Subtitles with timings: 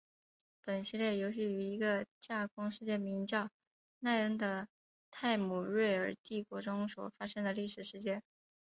[0.65, 3.51] 本系列游戏于一个架空世界名叫
[3.99, 4.67] 奈恩的
[5.11, 8.23] 泰姆瑞尔帝国中所发生的历史事件。